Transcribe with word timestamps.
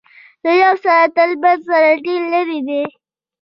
له 0.43 0.51
یوه 0.61 0.75
سر 0.83 1.05
تر 1.15 1.29
بل 1.41 1.57
سر 1.67 1.83
ډیر 2.05 2.21
لرې 2.33 2.59
دی. 2.67 2.81